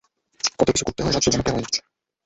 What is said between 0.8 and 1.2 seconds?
করতে হয়,